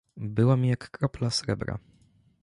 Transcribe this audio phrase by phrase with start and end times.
[0.17, 1.79] "Była mi jak kropla srebra."